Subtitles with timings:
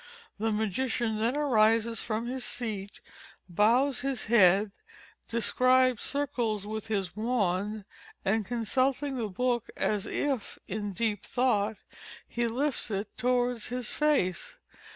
[0.39, 3.01] The magician then arises from his seat,
[3.47, 4.71] bows his head,
[5.27, 7.85] describes circles with his wand,
[8.25, 11.77] and consulting the book as If in deep thought,
[12.27, 14.55] he lifts it towards his face.